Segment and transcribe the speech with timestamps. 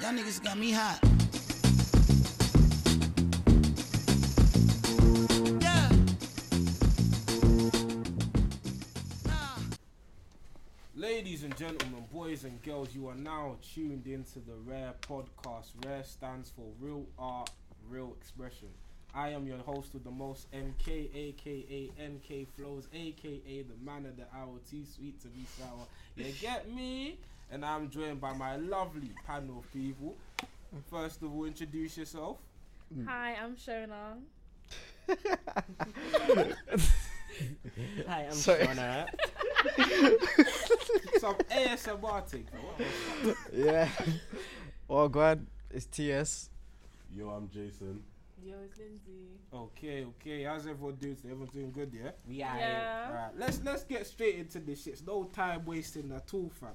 [0.00, 1.00] Y'all niggas got me hot.
[5.60, 5.88] Yeah.
[10.94, 15.72] Ladies and gentlemen, boys and girls, you are now tuned into the Rare Podcast.
[15.84, 17.50] Rare stands for Real Art,
[17.90, 18.68] Real Expression.
[19.16, 24.16] I am your host with the most MK, aka NK Flows, aka the man of
[24.16, 25.88] the hour, too sweet to be sour.
[26.14, 27.18] You get me?
[27.50, 30.16] And I'm joined by my lovely panel of people.
[30.90, 32.38] First of all, introduce yourself.
[32.94, 33.06] Mm.
[33.06, 34.18] Hi, I'm Shona.
[38.06, 38.66] Hi, I'm Sorry.
[38.66, 39.06] Shona.
[41.20, 42.46] Some ASMR thing.
[42.50, 43.34] bro.
[43.52, 43.88] Yeah.
[44.86, 46.50] Well, God, it's TS.
[47.14, 48.02] Yo, I'm Jason.
[48.44, 49.40] Yo, it's Lindsay.
[49.52, 50.42] Okay, okay.
[50.44, 51.16] How's everyone doing?
[51.16, 51.30] today?
[51.30, 52.10] Everyone doing good, yeah?
[52.28, 53.06] We are Yeah.
[53.08, 54.92] Alright, let's let's get straight into this shit.
[54.94, 56.70] It's no time wasting at all, fam.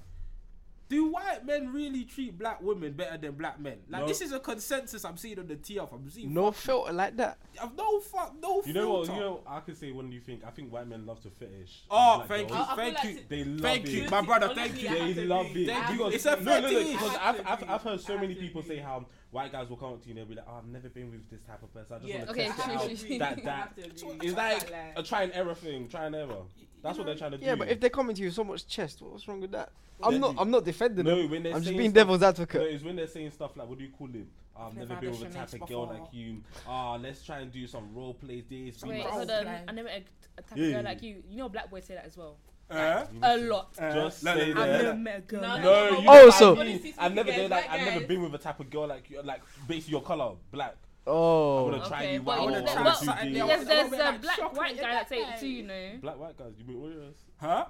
[0.94, 3.78] Do white men really treat black women better than black men?
[3.90, 4.08] Like No.
[4.08, 5.92] this is a consensus I'm seeing on the TF.
[5.92, 7.40] I'm seeing No filter like that.
[7.60, 9.08] I've no fuck, no You know what?
[9.10, 10.44] You know, I could say when do you think?
[10.46, 11.85] I think white men love to fetish.
[11.90, 12.68] Oh, thank you, girls.
[12.70, 13.90] I- I thank you, to- They love thank it.
[13.91, 14.46] you, my brother.
[14.52, 15.13] Honestly, Thank you.
[15.16, 15.66] They love it.
[15.68, 16.08] Thank to you.
[16.10, 16.84] It's a No, no, no.
[16.91, 17.70] Because I I've, I've.
[17.70, 20.20] I've heard so many people say how white guys will come up to you and
[20.20, 21.96] they'll be like, oh, I've never been with this type of person.
[21.96, 22.88] I just Yeah, want to Okay, test true, it out.
[22.88, 23.18] true, true.
[23.18, 24.28] That, I that, have to agree.
[24.28, 25.88] it's like Like- a try and error thing.
[25.90, 26.44] Try and error.
[26.84, 27.46] That's what they're trying to do.
[27.46, 29.72] Yeah, but if they're coming to you with so much chest, what's wrong with that?
[30.05, 30.35] I'm not.
[30.37, 31.29] I'm not defending No, them.
[31.32, 32.62] when they're I'm just saying being stuff- devil's No, advocate.
[32.62, 34.27] it's when they're saying stuff like, what do you call him?
[34.55, 36.43] I've Never never been with a type this of girl like you.
[36.68, 38.43] Ah, let's try and do some role plays.
[38.49, 38.84] This.
[38.84, 39.43] Wait, Bro, hold on.
[39.43, 39.63] plan.
[39.68, 40.04] I never met
[40.37, 40.76] a, a type Yeah, of yeah.
[40.76, 41.23] girl like you.
[41.29, 42.37] You know, black boys say that as well.
[42.70, 43.73] Uh, A lot.
[43.76, 45.41] Just no, no, say no, I've never met a girl.
[45.41, 46.70] No, like no, No, no, you Oh, what so- I mean?
[46.73, 48.70] Honestly, I've never speaking been like as I've never guys- been with a type of
[48.70, 50.76] girl like you, like based your color, black.
[51.05, 51.12] Oh.
[51.12, 51.63] I Oh.
[51.65, 52.34] wanna try Okay, you but out.
[52.34, 55.10] I know, wanna there- try well, something there's, there's I a black white guy that
[55.10, 55.91] say it too, you know.
[56.01, 57.15] Black white guys, you mean Warriors?
[57.37, 57.65] huh?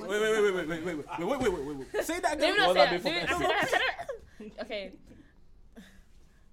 [0.00, 2.04] Wait, wait, wait, wait, wait, wait, wait, wait, wait, wait, wait, wait, wait.
[2.04, 2.56] Say that Let me again.
[2.56, 3.04] not Well, say that'd that.
[3.04, 3.80] be Dude, for- I said that, I said
[4.56, 4.64] that.
[4.66, 4.92] Okay.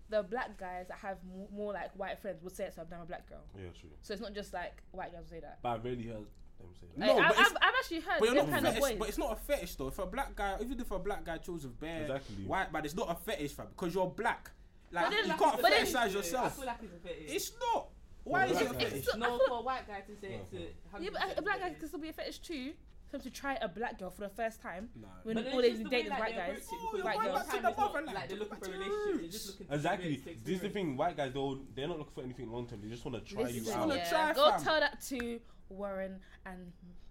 [0.09, 3.01] The black guys that have more, more like white friends would say it, so I'm
[3.01, 3.41] a black girl.
[3.55, 3.89] Yeah, true.
[4.01, 5.59] So it's not just like white girls say that.
[5.63, 6.97] But I've rarely heard them say that.
[7.05, 8.89] No, Like, but I've, I've, I've actually heard But you're them not kind of fetish,
[8.89, 9.00] boys.
[9.00, 9.88] but it's not a fetish though.
[9.88, 12.45] If a black guy, even if a black guy chose with bare Exactly.
[12.45, 14.51] white, but it's not a fetish, fam, because you're black.
[14.91, 16.56] Like you like, can't but then- fetishize I yourself.
[16.57, 17.31] feel like it's a fetish.
[17.35, 17.88] It's not.
[18.23, 18.94] Why is it a fetish?
[18.94, 19.19] It's fetish?
[19.19, 21.01] no for a white guy to say it to.
[21.03, 21.79] Yeah, but a 100% black guy fetish.
[21.79, 22.73] can still be a fetish too.
[23.12, 25.07] For him to try a black girl for the first time No.
[25.22, 27.35] when all they just the date is like, white guys, approach Oh, white girls.
[27.38, 28.07] back to time the motherland.
[28.16, 29.22] Like they're looking for a Back to your relationship.
[29.22, 30.24] They're just looking Exactly.
[30.44, 30.97] This is the thing.
[30.97, 32.81] White guys, they'll they're not looking for anything long term.
[32.81, 33.88] They just want to try This you is just out.
[33.88, 34.09] wanna yeah.
[34.09, 34.63] try, Go fam.
[34.63, 37.04] tell that to Warren and That's a word.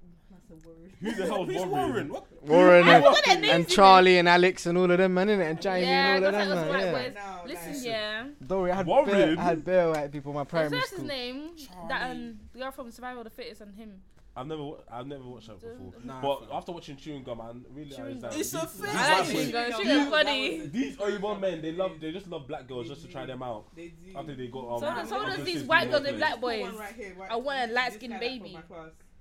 [1.01, 1.71] Who the hell's Warren?
[1.71, 2.09] Warren?
[2.09, 2.27] What?
[2.43, 3.69] Warren I and, forgot their and.
[3.69, 5.51] Charlie and Alex and all of them, man, innit?
[5.51, 7.13] And Jamie Yeah, and all of them, us man.
[7.15, 7.21] Yeah.
[7.43, 8.25] No, Listen, like- yeah.
[8.47, 9.11] Don't worry, I had Warren?
[9.11, 11.57] bare, I had bare white people in my primary What's primary his name?
[11.67, 11.89] Charlie.
[11.89, 14.01] That um, the girl from Survival of the Fittest and him.
[14.37, 15.93] I've never wa- I've never watched that before.
[16.03, 18.81] Nah, but after watching Chewing Gum, I realized Chewing that It's a these- fetish.
[18.81, 19.73] these I white like boys- Chewing Gum.
[19.73, 20.67] Chewing Gum, funny.
[20.67, 23.67] These Oibo men, they love, they just love black girls just to try them out.
[23.77, 24.19] They do.
[24.19, 26.31] After they got um, So so does these white girls with workplace.
[26.31, 26.75] black boys.
[26.81, 28.59] right here, white- I want a light-skinned guy from baby.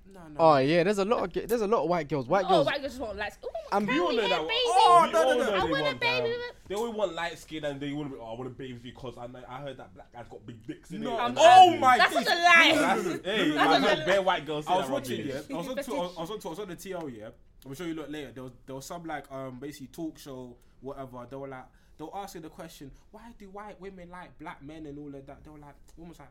[0.05, 0.29] My class.
[0.29, 0.35] No, no.
[0.39, 2.27] Oh yeah, there's a lot of ge- there's a lot of white girls.
[2.27, 2.65] White oh, girls.
[2.65, 3.37] white girls just want lights.
[3.43, 4.41] Oh, I'm- can We all we know have that.
[4.47, 4.53] baby?
[4.65, 5.43] Oh, we no, no, all no.
[5.43, 6.29] know I they want a baby.
[6.29, 6.51] that.
[6.67, 8.79] They always want light skin and they want to be, oh, I want a baby
[8.81, 11.15] because I know, I heard that black guy's got big dicks in No.
[11.17, 11.19] it.
[11.21, 12.25] And oh that- my That's days.
[12.27, 12.73] such a lie.
[13.03, 15.27] That's, hey, That's I what heard the- bare white girls say I was that watching,
[15.27, 15.45] rubbish.
[15.49, 15.55] yeah.
[15.55, 15.85] I was on, Fetish.
[15.93, 17.29] to, I was on, to, I was on the TL, yeah.
[17.65, 18.31] I'm sure you look later.
[18.33, 21.25] There was there was some like um basically talk show whatever.
[21.29, 21.63] They were like
[21.97, 25.25] they were asking the question, why do white women like black men and all of
[25.27, 25.43] that?
[25.45, 26.27] They were like, woman was like,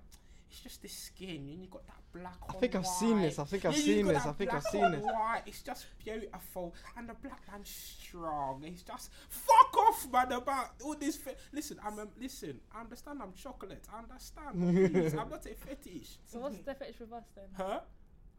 [0.53, 2.37] it's just the skin and you got that black.
[2.47, 3.39] I think I've seen this.
[3.39, 4.27] I think I've you seen this.
[4.27, 5.03] I think I've black seen this.
[5.03, 5.43] White.
[5.47, 8.63] It's just beautiful, and the black man's strong.
[8.63, 10.31] He's just fuck off, man.
[10.33, 11.17] About all this.
[11.17, 12.61] Fe- listen, I'm um, listen.
[12.75, 13.21] I understand.
[13.23, 13.87] I'm chocolate.
[13.93, 14.93] I understand.
[14.93, 16.19] please, I'm not a fetish.
[16.27, 17.47] So what's the fetish with us then?
[17.57, 17.81] Huh?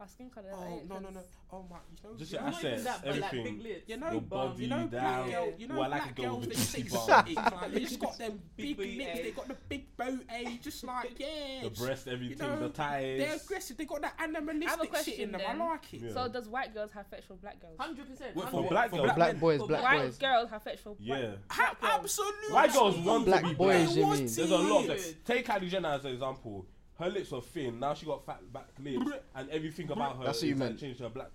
[0.00, 0.48] Our skin color.
[0.52, 1.20] Oh no no no.
[1.52, 1.76] Oh my.
[2.02, 2.16] You know.
[2.18, 3.54] Just you your know, Not even assets, that, but like everything.
[3.58, 3.82] big lips.
[3.88, 4.90] You know, Your body you know, down.
[4.90, 6.80] black girl, you know, I like black a girl girls, with they a just juicy
[6.82, 7.44] exotic, bum.
[7.54, 10.56] like, they just got them big Big lips, they got the big boat, eh?
[10.60, 11.28] Just like, yeah.
[11.62, 13.18] The breast, everything, know, the thighs.
[13.20, 15.62] They're aggressive, they got that animalistic shit in them, then.
[15.62, 16.00] I like it.
[16.00, 16.12] Yeah.
[16.12, 17.76] So does white girls have fetish for black girls?
[17.78, 18.34] Hundred percent.
[18.34, 19.12] For black girls.
[19.14, 20.18] Black boys, For black white boys.
[20.18, 21.14] girls have fetish for Yeah.
[21.14, 21.94] white- Ha- girls.
[22.00, 22.52] absolutely.
[22.52, 23.96] White girls want Black boys, black.
[23.96, 24.28] you want mean?
[24.28, 24.34] to.
[24.34, 24.98] There's a lot of Good.
[24.98, 25.14] them.
[25.24, 26.66] Take Kylie Jenner as an example.
[27.04, 27.78] Her lips were thin.
[27.80, 30.68] Now she got fat back lips, and everything about her That's what you is, like,
[30.70, 30.80] meant.
[30.80, 31.28] changed her black.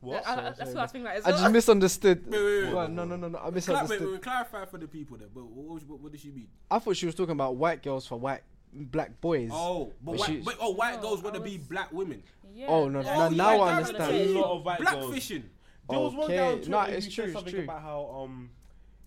[0.00, 0.22] What?
[0.22, 1.16] uh, Sorry, that's sorry, what I was thinking like.
[1.16, 2.24] as I just misunderstood.
[2.26, 2.70] Wait, wait, wait.
[2.70, 3.38] Go no, no, no, no.
[3.38, 4.00] I Cla- wait, misunderstood.
[4.02, 6.46] wait, wait, clarify for the people there, but what, what, what did she mean?
[6.70, 9.50] I thought she was talking about white girls for white black boys.
[9.52, 11.66] Oh, but, But white, she- but oh, white No, girls want to I be was-
[11.66, 12.22] black women.
[12.54, 12.66] Yeah.
[12.68, 13.14] Oh, no, yeah.
[13.16, 14.16] no, Oh, now yeah, I that's understand.
[14.16, 14.40] A Yeah.
[14.40, 15.14] lot of white Black girls.
[15.14, 15.50] fishing.
[15.90, 17.62] There was one guy Okay, on Twitter nah, who it's said true, it's something true.
[17.64, 18.50] about how um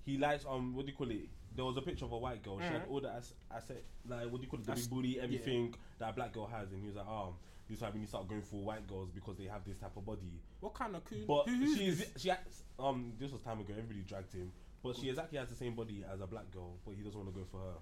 [0.03, 1.29] he likes um what do you call it?
[1.55, 2.59] There was a picture of a white girl.
[2.59, 2.91] She had Mhm.
[2.91, 4.65] all the ass- asset like what do you call it?
[4.65, 7.33] The big booty, everything that a black girl has, and he was like, um,
[7.67, 9.77] this is why we need to start going for white girls because they have this
[9.77, 10.39] type of body.
[10.61, 11.25] What kind of coon?
[11.27, 12.21] But who- who's she's this?
[12.21, 13.73] she acts, um this was time ago.
[13.73, 14.51] Everybody dragged him.
[14.83, 17.31] But she exactly has the same body as a black girl, but he doesn't want
[17.33, 17.73] to go for her.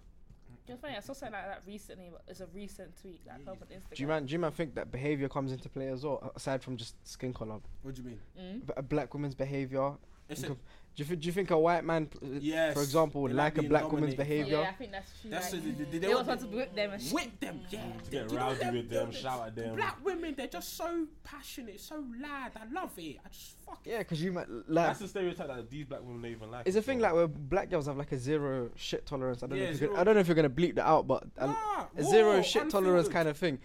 [0.68, 0.95] You know, funny.
[0.98, 2.10] I saw something like that recently.
[2.12, 3.95] But it's a recent tweet that I found on Instagram.
[3.95, 4.25] Do you man?
[4.25, 7.33] Do you man think that behavior comes into play as well, aside from just skin
[7.33, 7.60] color?
[7.83, 8.19] What do you mean?
[8.38, 8.66] Mm?
[8.68, 9.95] B- a black woman's behavior.
[10.27, 10.60] It's in a, com-
[10.99, 11.21] do you think?
[11.21, 13.69] Do you think a white man, uh, Yes, for example, would like like a being
[13.69, 14.59] black woman's behavior?
[14.59, 15.29] Yeah, I think that's true.
[15.31, 17.61] that's like, the, the, the, they they always want to whip them and whip them.
[17.69, 19.75] Yeah, To get You know rowdy them- with them, the- shout at them.
[19.77, 22.51] Black women, they're just so passionate, so loud.
[22.57, 23.17] I love it.
[23.25, 23.91] I just fuck it.
[23.91, 24.87] Yeah, because you might like.
[24.87, 26.67] That's the stereotype that these black women don't even like.
[26.67, 29.41] It's a thing like where black girls have like a zero shit tolerance.
[29.41, 29.69] I don't Yeah, know.
[29.71, 31.53] If you're gonna, I don't know if you're gonna bleep that out, but a, Nah,
[31.53, 33.13] a whoa, zero shit tolerance unfiltered.
[33.13, 33.59] kind of thing.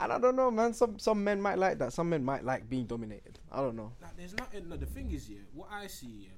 [0.00, 0.72] And I don't know, man.
[0.74, 1.92] Some some men might like that.
[1.92, 3.38] Some men might like being dominated.
[3.50, 3.90] I don't know.
[4.00, 4.68] Like, there's nothing.
[4.68, 6.28] No, the thing is, yeah, what I see, yeah,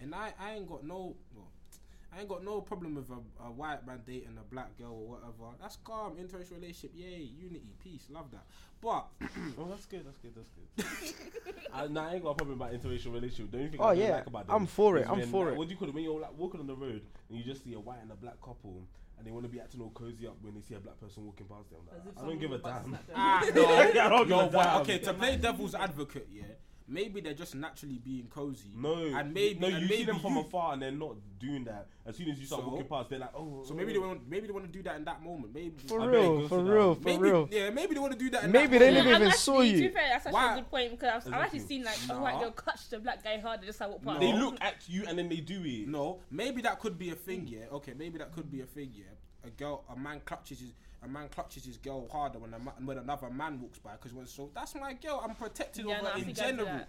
[0.00, 1.48] and I, I ain't got no, well,
[2.14, 5.08] I ain't got no problem with a, a white man dating a black girl or
[5.16, 5.56] whatever.
[5.60, 8.44] That's calm, interracial relationship, yay, unity, peace, love that.
[8.80, 9.06] But
[9.58, 10.04] Oh, that's good.
[10.06, 10.32] That's good.
[10.34, 11.54] That's good.
[11.72, 13.52] I, nah, I ain't got a problem about interracial relationship.
[13.52, 15.06] The only thing Oh, I don't yeah, like about them I'm for it.
[15.08, 15.58] I'm when, for like, it.
[15.58, 15.94] What do you call it?
[15.94, 18.16] When you're like walking on the road and you just see a white and a
[18.16, 18.82] black couple
[19.18, 21.26] and they want to be acting all cozy up when they see a black person
[21.26, 21.80] walking past them.
[21.94, 22.70] As if Like, I don't give a damn.
[22.70, 23.14] about to snap them.
[23.16, 23.44] ah,
[23.94, 24.80] Yeah, I don't no, give a but damn.
[24.80, 26.42] okay, to play devil's advocate, yeah,
[26.88, 28.70] maybe they're just naturally being cozy.
[28.74, 31.64] No, and maybe no, and you see them from you- afar and they're not doing
[31.64, 31.86] that.
[32.06, 32.68] As soon as you start So?
[32.68, 33.62] walking past, they're like, oh.
[33.66, 34.08] So maybe they oh.
[34.08, 35.54] want, maybe they want to do that in that moment.
[35.54, 36.70] Maybe For I real, for to that.
[36.72, 37.48] real, for maybe, real.
[37.50, 38.44] Yeah, maybe they want to do that.
[38.44, 39.04] In Maybe that they moment.
[39.06, 39.76] never even I'm saw actually, you.
[39.76, 40.52] To be fair, that's actually Why?
[40.52, 42.18] a good point because I've, I've actually seen like Nah.
[42.18, 44.20] a white girl clutch the black guy hard and just like walk past.
[44.20, 45.86] They look at you and then they do it.
[45.88, 47.46] No, maybe that could be a thing.
[47.46, 48.90] Yeah, okay, maybe that could be a thing.
[48.92, 49.04] Yeah,
[49.44, 52.72] a girl, a man clutches his, a man clutches his girl harder when a ma-
[52.84, 55.20] when another man walks by because when so that's my girl.
[55.26, 56.80] I'm protected Yeah, of no, her in think I do general.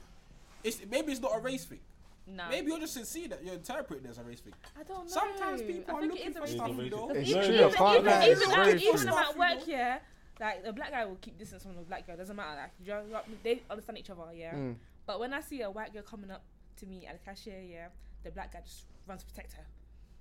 [0.63, 1.79] It's maybe it's not a race thing.
[2.27, 2.49] Nah.
[2.49, 4.53] Maybe you're just sincere that you're interpreting it as a race thing.
[4.79, 5.11] I don't know.
[5.11, 7.09] Sometimes people I are think looking it is for stuff, It's you know.
[7.09, 9.67] It's even, true, Even, I can't even, lie, even, it's at- very even at work,
[9.67, 9.99] you yeah.
[10.39, 12.17] Like the black guy will keep distance from the black girl.
[12.17, 12.61] Doesn't matter.
[12.61, 14.53] Like you know, they understand each other, yeah.
[14.53, 14.75] Mm.
[15.05, 16.43] But when I see a white girl coming up
[16.77, 17.87] to me at the cashier, yeah,
[18.23, 19.63] the black guy just runs to protect her.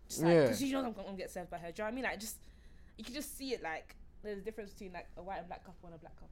[0.08, 0.42] Just like, Yeah.
[0.42, 1.70] because she knows I'm gonna get served by her.
[1.70, 2.04] Do you know what I mean?
[2.04, 2.37] Like just,
[3.00, 3.62] you can just see it.
[3.62, 6.29] Like there's a difference between like a white and black couple and a black couple.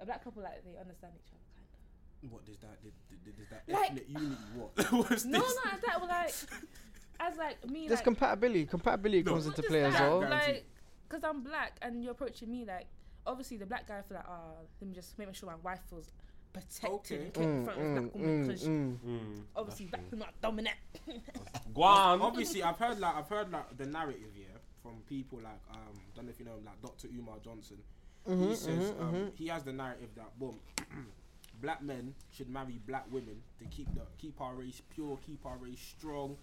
[0.00, 2.32] A black couple like they understand each other, kind of.
[2.32, 2.82] What is that?
[2.82, 2.92] Did,
[3.24, 4.36] did, did that Like- ethnic unity?
[4.56, 4.92] What?
[5.10, 5.58] What's No, this?
[5.64, 5.96] not that.
[6.00, 6.34] But like,
[7.20, 8.64] as like me, There's like, compatibility.
[8.64, 9.32] Compatibility No.
[9.32, 10.20] comes not into just play as well.
[10.20, 10.64] Like,
[11.10, 12.86] cause I'm black and you're approaching me like,
[13.26, 16.10] obviously the black guy feel like, oh, let me just make sure my wife feels
[16.54, 17.16] protected Okay.
[17.24, 18.98] and kept in Mm, front of this mm, black woman mm, because mm.
[19.06, 20.18] Mm, obviously that's black true.
[20.18, 20.76] people are dominant.
[21.74, 22.20] Guan.
[22.20, 24.46] Obviously, I've heard like I've heard like the narrative yeah
[24.82, 27.08] from people like um don't know if you know him like Dr.
[27.16, 27.78] Umar Johnson.
[28.28, 29.34] Mhm, he says mhm, um, mhm.
[29.34, 30.58] he has the narrative that boom,
[31.60, 35.56] black men should marry black women to keep the keep our race pure, keep our
[35.56, 36.36] race strong,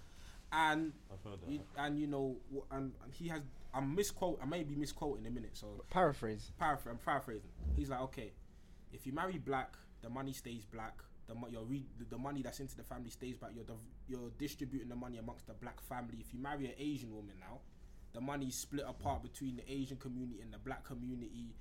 [0.51, 1.49] and I've heard that.
[1.51, 2.35] you, and you know
[2.71, 3.41] and, and he has
[3.73, 6.51] I'm misquote I may be misquoting a minute so Paraphrase.
[6.59, 7.49] paraphr- I'm paraphrasing.
[7.75, 8.31] He's like okay,
[8.91, 10.93] if you marry black, the money stays black.
[11.27, 13.51] The, mo- your re- the, the money that's into the family stays back.
[13.53, 13.75] You're div-
[14.07, 16.17] you're distributing the money amongst the black family.
[16.19, 17.59] If you marry an Asian woman now,
[18.13, 21.53] the money's split apart between the Asian community and the black community,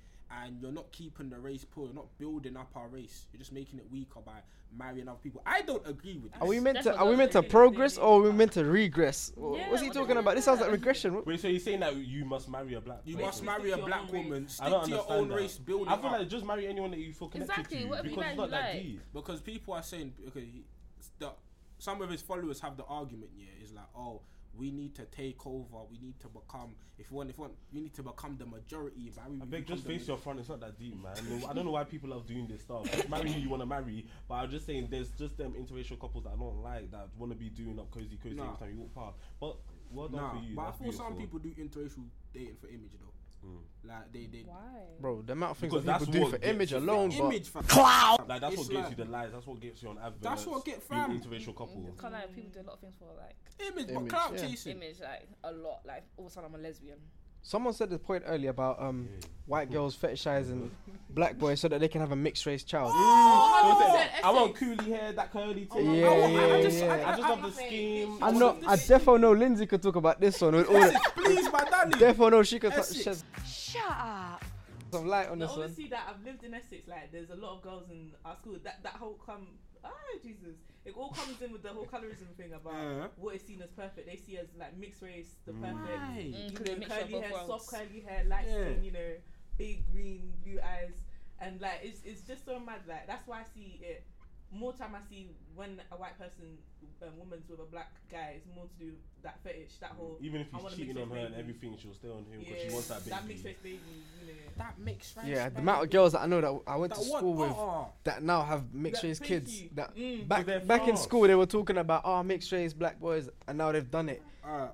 [0.43, 1.85] and you're not keeping the race poor.
[1.85, 3.25] You're not building up our race.
[3.31, 4.41] You're just making it weaker by
[4.77, 5.41] marrying other people.
[5.45, 6.41] I don't agree with this.
[6.41, 6.95] Are we meant That's to?
[6.97, 9.31] Are we meant to progress or are we meant to regress?
[9.35, 10.35] Wha- Yeah, What's he talking hell about?
[10.35, 11.23] This sounds like regression.
[11.25, 12.99] Wait, so you're saying that you must marry a black?
[13.05, 13.25] You person?
[13.27, 14.23] must marry to a black own race.
[14.25, 14.43] woman.
[14.45, 15.35] I Stick don't to your own that.
[15.35, 15.57] race.
[15.57, 16.11] Build I feel up.
[16.19, 18.45] like just marry anyone that you feel connected Exactly, to whatever you because it's not
[18.45, 18.83] you that like.
[18.83, 19.01] deep.
[19.13, 20.65] because people are saying okay he-
[21.17, 21.31] the,
[21.79, 24.21] some of his followers have the argument yeah is like oh
[24.59, 27.53] we need to take over we need to become if you want if you want
[27.73, 30.39] we need to become the majority we I beg, just face your front.
[30.39, 31.13] It's not that deep, man.
[31.49, 32.91] I don't know why people love doing this stuff.
[32.91, 34.05] Just marry who you want to marry.
[34.27, 37.31] But I'm just saying, there's just them interracial couples that I don't like that want
[37.31, 38.45] to be doing up cozy cozy Nah.
[38.45, 39.17] every time you walk past.
[39.39, 39.55] But
[39.91, 40.55] well done nah, for you.
[40.55, 42.03] but I That's feel some people do interracial
[42.33, 43.13] dating for image though.
[43.45, 43.59] Mm.
[43.87, 44.57] like they they Why?
[44.99, 47.09] Bro, the amount of things Because that that's people do what for gets image alone,
[47.09, 48.25] but image for cloud.
[48.27, 49.31] Like that's It's what gets like- you the lies.
[49.31, 50.17] That's what gets you on adverts.
[50.21, 51.21] That's what get being fam.
[51.21, 51.95] interracial couple.
[51.99, 54.47] Can't lie, people do a lot of things for like image, but Image, clout yeah.
[54.47, 55.81] chasing image, like a lot.
[55.85, 56.97] Like all of a sudden I'm a lesbian.
[57.41, 59.27] Someone said the point earlier about um Yeah.
[59.45, 60.69] white girls fetishizing
[61.11, 62.91] black boys so that they can have a mixed race child.
[62.91, 64.59] So it's like, 100% I want Essex.
[64.81, 65.87] coolie hair, that curly Oh thing.
[65.87, 67.09] my Yeah, God, yeah, I yeah, just- yeah.
[67.09, 68.17] I just love the scheme.
[68.23, 68.59] I know.
[68.67, 70.79] I defo know Lindsay could talk about this one with all.
[70.79, 73.01] The, please my Danny defo know she could t- Essex.
[73.01, 73.17] shed
[73.47, 74.43] Shut up.
[74.91, 75.65] some light on No, this one.
[75.65, 76.87] honestly, that I've lived in Essex.
[76.87, 78.57] Like, there's a lot of girls in our school.
[78.63, 79.47] That that whole come.
[79.83, 79.89] Ah,
[80.21, 80.57] Jesus!
[80.85, 83.07] It all comes in with the whole colorism thing about Uh-huh.
[83.17, 84.07] what is seen as perfect.
[84.07, 85.61] They see as like mixed race, the Mm.
[85.61, 85.99] perfect.
[86.01, 86.31] Right.
[86.33, 87.47] Mm, You 'cause know, curly hair, worlds.
[87.47, 88.53] soft curly hair, light Yeah.
[88.71, 88.83] skin.
[88.83, 89.15] You know,
[89.57, 90.95] big green, blue eyes,
[91.39, 92.81] and like it's it's just so mad.
[92.87, 94.03] Like that's why I see it
[94.51, 96.57] more time I see when a white person,
[97.01, 100.17] um, woman's with a black guy, it's more to do with that fetish, that whole.
[100.21, 102.25] Even if I he's wanna cheating mix on with her and everything, she'll stay on
[102.25, 103.09] him because yeah, she wants that baby.
[103.11, 103.79] that mixed race baby,
[104.21, 104.33] you know.
[104.57, 105.25] That mixed race.
[105.27, 105.61] Yeah, the baby.
[105.61, 107.87] amount of girls that I know that I went that to one- school with oh,
[108.03, 109.61] that now have mixed That- race kids.
[109.61, 109.69] you.
[109.75, 110.27] That Mm.
[110.27, 113.57] back they're back in school they were talking about oh mixed race black boys, and
[113.57, 114.21] now they've done it.
[114.45, 114.71] Alright,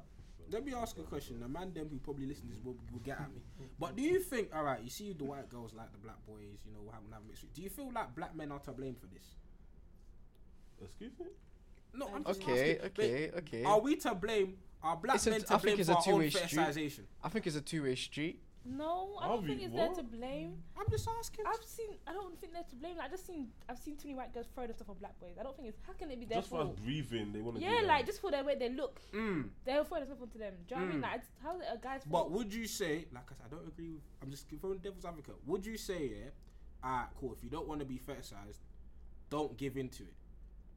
[0.51, 1.39] let me ask a question.
[1.39, 3.41] The man them who probably listen to this will, will get at me.
[3.77, 6.71] But do you think, alright, you see the white girls like the black boys, you
[6.71, 7.51] know, having have mixed race.
[7.53, 9.35] Do you feel like black men are to blame for this?
[10.83, 11.25] Excuse me.
[11.93, 12.85] No, I'm just Okay, asking.
[12.91, 13.63] okay, okay.
[13.63, 14.57] Are we to blame?
[14.83, 16.29] Are black It's a- men I to think blame it's for a our own two-way
[16.29, 16.49] street.
[16.61, 17.03] fetishization?
[17.23, 18.41] I think it's a two way street.
[18.67, 19.49] No, I don't we?
[19.49, 19.95] think it's there What?
[19.97, 20.63] to blame.
[20.75, 21.45] I'm just asking.
[21.47, 21.91] I've seen.
[22.07, 22.97] I don't think they're to blame.
[22.97, 23.51] Like, I just seen.
[23.69, 25.35] I've seen too many white girls throw themselves on black boys.
[25.39, 25.77] I don't think it's.
[25.85, 26.83] How can it be their Just for us fault?
[26.83, 27.63] breathing, they want to.
[27.63, 29.49] Yeah, like just for the way they look, Mm.
[29.65, 30.55] they'll throw themselves onto them.
[30.67, 31.01] Do you know what I mean?
[31.03, 31.03] Mm.
[31.03, 32.31] Like, it's, how's it a guy's But fault?
[32.31, 34.01] would you say, like I said, I don't agree with.
[34.23, 35.35] I'm just throwing devil's advocate.
[35.45, 36.29] Would you say, yeah,
[36.83, 37.33] alright, cool.
[37.33, 38.61] If you don't want to be fetishized,
[39.29, 40.13] don't give into it.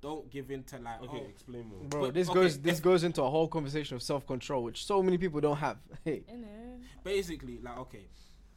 [0.00, 1.02] Don't give in to like.
[1.02, 1.80] Okay, oh, explain more.
[1.88, 4.62] Bro, But, this okay, goes this if- goes into a whole conversation of self control,
[4.62, 5.78] which so many people don't have.
[6.04, 6.44] Hey, You
[7.02, 8.06] basically, like okay,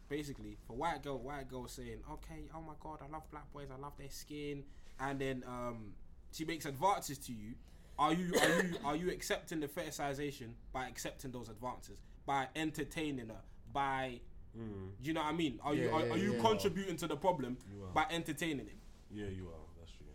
[0.10, 3.68] basically for white girl, white girl saying, okay, oh my god, I love black boys,
[3.76, 4.64] I love their skin,
[5.00, 5.94] and then um,
[6.32, 7.54] she makes advances to you.
[7.98, 13.28] Are you are you are you accepting the fetishization by accepting those advances by entertaining
[13.30, 13.42] her
[13.74, 14.20] by
[14.58, 14.90] Mm.
[15.02, 15.60] do you know what I mean?
[15.64, 16.42] Are you are, yeah, are you yeah.
[16.42, 17.58] contributing to the problem
[17.94, 18.76] by entertaining it?
[19.10, 19.64] Yeah, you are.
[19.80, 20.08] That's true.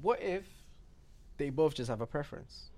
[0.00, 0.46] what if
[1.42, 2.70] they both just have a preference?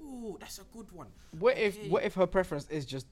[0.00, 1.06] Ooh, that's a good one.
[1.38, 3.06] What if what if her preference is just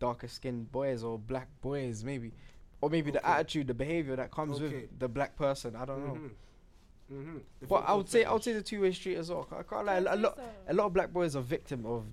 [0.00, 2.32] darker skinned boys or black boys maybe,
[2.80, 4.64] or maybe the attitude, the behavior that comes Okay.
[4.64, 5.76] with the black person?
[5.76, 6.14] I don't know.
[6.14, 7.14] Mm-hmm.
[7.14, 7.38] Mm-hmm.
[7.68, 9.46] But I would say I would say the two way street as well.
[9.56, 9.96] I can't lie.
[9.98, 10.42] A, I'd lot so.
[10.68, 12.04] a lot of black boys are victim of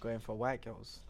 [0.00, 1.00] going for white girls,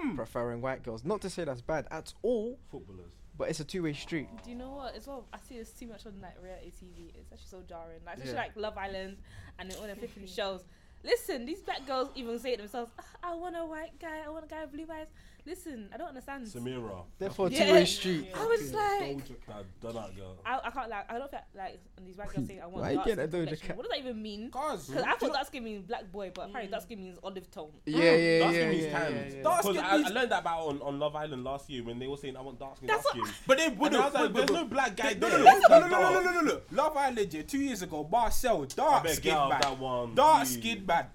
[0.00, 0.16] Hmm.
[0.16, 1.04] preferring white girls.
[1.04, 3.12] Not to say that's bad at all, Footballers.
[3.36, 4.28] But it's a two way street.
[4.44, 4.94] Do you know what?
[4.94, 7.12] As well, I see this too much on like reality TV.
[7.18, 8.00] It's actually so jarring.
[8.06, 8.40] Like especially Yeah.
[8.42, 9.16] like Love Island
[9.58, 10.62] and all them flipping shows.
[11.02, 12.90] Listen, these black girls even say it themselves.
[12.98, 14.22] "Ah, I want a white guy.
[14.24, 15.08] I want a guy with blue eyes.
[15.46, 16.46] Listen, I don't understand.
[16.46, 17.02] Samira.
[17.18, 17.66] Therefore, Yeah.
[17.66, 18.28] two way street.
[18.34, 20.36] I was like, That done that girl.
[20.46, 21.10] I, I can't like.
[21.12, 23.28] I don't feel like and these white girls saying I want Why you dark getting
[23.28, 23.66] skin a Doja complexion.
[23.68, 23.76] Cat?
[23.76, 24.50] What does that even mean?
[24.50, 26.86] Cause Because I thought dark skin means black boy, but apparently dark mm.
[26.86, 27.70] skin means olive tone.
[27.84, 29.14] Yeah, yeah, yeah, dark yeah, skin means yeah, tanned.
[29.14, 29.42] yeah, yeah.
[29.42, 31.84] Dark Because skin I, I means- learned that about on, on Love Island last year
[31.84, 33.34] when they were saying I want dark skin, dark That's skin.
[33.46, 35.38] But they And would I was like, there's no black guy no, there.
[35.40, 36.60] no, no, no, no, no, no, no, no, no.
[36.72, 40.14] Love Island, yeah, two years ago, Marcel, dark bet skin get out man, that one.
[40.14, 40.54] dark please.
[40.54, 41.06] skin man,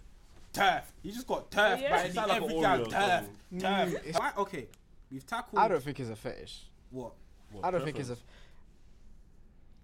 [0.53, 0.93] turf.
[1.01, 1.89] He just got turf, Oh, yeah?
[1.89, 2.13] man.
[2.13, 3.36] Sound like every an guy Oreo turf, song.
[3.58, 3.62] Turf.
[3.89, 4.68] Mm, it's- Why- Okay,
[5.12, 6.63] we've tackled I don't think it's a fetish.
[6.91, 7.13] what.
[7.51, 8.13] What, I don't think it's a.
[8.15, 8.32] preference?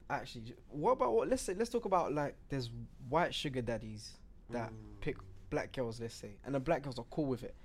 [0.08, 1.28] Actually, what about what?
[1.28, 2.70] Let's say let's talk about like there's
[3.10, 4.12] white sugar daddies
[4.52, 5.02] that Mm.
[5.02, 5.18] pick
[5.50, 6.00] black girls.
[6.00, 7.56] Let's say, and the black girls are cool with it.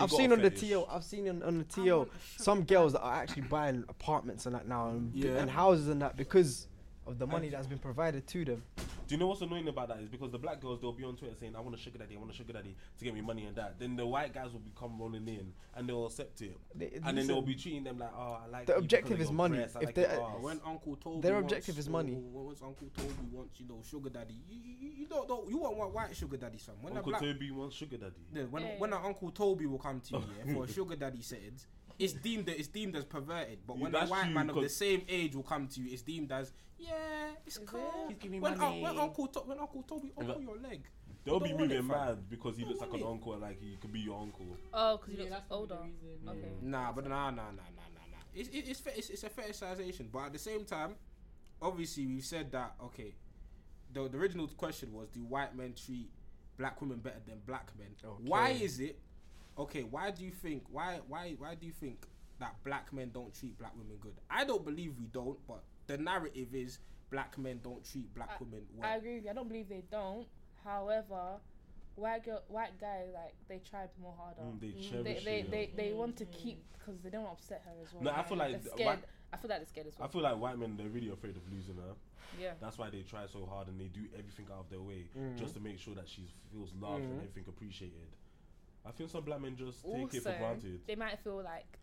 [0.00, 0.50] I've seen a on the.
[0.50, 0.86] TL.
[0.90, 3.84] I've seen on, on the TL want a sugar some girls that are actually buying
[3.88, 5.38] apartments and that now and, Yeah.
[5.38, 6.66] and houses and that because
[7.08, 8.62] of the money that's been provided to them.
[8.76, 11.16] Do you know what's annoying about that is because the black girls they'll be on
[11.16, 13.22] Twitter saying I want a sugar daddy, I want a sugar daddy to get me
[13.22, 13.78] money and that.
[13.78, 17.26] Then the white guys will become rolling in and they'll accept it, They- and then
[17.26, 18.66] they'll be treating them like oh I like.
[18.66, 19.56] The you objective is money.
[19.56, 20.40] breasts, If like they- your uh.
[20.40, 22.14] When Uncle Toby Their wants- objective is money.
[22.34, 25.56] or Once Uncle Toby wants, you know, sugar daddy, you, you, you don't, don't, you
[25.56, 26.74] won't want white sugar daddy, son.
[26.82, 28.12] When Uncle black, Toby wants sugar daddy.
[28.34, 29.00] Yeah, when Yeah, when yeah.
[29.02, 31.66] Uncle Toby will come to you yeah, for a sugar daddy settings,
[31.98, 33.58] it's deemed it's deemed as perverted.
[33.66, 35.66] But Yeah, when a that's white true, man of the 'cause- same age will come
[35.68, 37.80] to you, it's deemed as yeah, it's cool.
[37.80, 38.08] it?
[38.10, 38.82] He's giving when, un- money.
[38.82, 40.82] when Uncle to- when Uncle Toby uncle your leg,
[41.24, 42.06] They'll don't be want it, moving fam.
[42.06, 44.46] mad because he looks like an uncle, and like he could be your uncle.
[44.72, 45.78] Oh, because he looks that's older.
[46.28, 46.52] Okay.
[46.62, 48.18] nah, but nah, nah, nah, nah, nah, nah.
[48.34, 50.94] It's it, it's, fe- it's it's a fetishization, but at the same time,
[51.60, 53.14] obviously we've said that okay.
[53.92, 56.10] The, the original question was do white men treat
[56.58, 57.88] black women better than black men?
[58.20, 58.64] Why Okay.
[58.64, 59.00] is it?
[59.58, 62.06] Okay, why do you think why why why do you think
[62.38, 64.14] that black men don't treat black women good?
[64.30, 66.78] I don't believe we don't, but the narrative is
[67.10, 68.88] black men don't treat black I- women well.
[68.88, 69.30] I agree with you.
[69.30, 70.26] I don't believe they don't.
[70.64, 71.38] However,
[71.96, 74.42] white girl, white guys like they try more harder.
[74.42, 75.76] Mm, they they cherish they, it, they, yeah.
[75.76, 78.04] they want to keep because they don't want to upset her as well.
[78.04, 78.86] No, I feel like they're scared.
[78.86, 80.08] white- I feel like they're scared as well.
[80.08, 81.94] I feel like white men they're really afraid of losing her.
[82.40, 82.52] yeah.
[82.60, 85.36] That's why they try so hard and they do everything out of their way Mhm.
[85.36, 87.24] just to make sure that she feels loved and Mhm.
[87.28, 88.08] everything appreciated.
[88.88, 90.80] I think some black men just take it for granted.
[90.86, 91.78] they might feel like.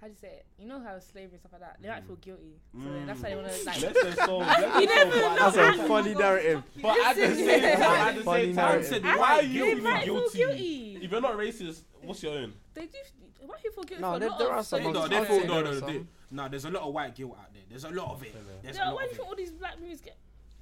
[0.00, 0.46] How do you say it?
[0.58, 1.78] You know how slavery and stuff like that.
[1.80, 2.06] They might Mm.
[2.08, 3.80] feel guilty, so then that's why they want to like.
[3.80, 4.46] Let them solve.
[4.46, 6.62] Let them You never solve, but That's a the funny narrative.
[6.82, 7.76] But at the Listen, same yeah.
[7.76, 10.38] time, at the Funny same time, said, why are you feeling might feel guilty?
[10.38, 10.98] guilty.
[11.02, 12.52] If you're not racist, what's your own?
[12.74, 12.98] They do.
[13.46, 15.62] Why people feel guilty No, for there- there are some things, no, they feel no,
[15.62, 16.48] no, no, they- no.
[16.48, 17.62] There's a lot of white guilt out there.
[17.66, 18.34] There's a lot of it.
[18.62, 20.18] There's a lot why do you think all these black movies get?